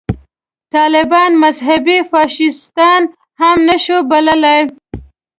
طالبان 0.73 1.31
مذهبي 1.43 1.97
فاشیستان 2.11 3.01
هم 3.41 3.57
نه 3.67 3.77
شو 3.83 3.97
بللای. 4.09 4.61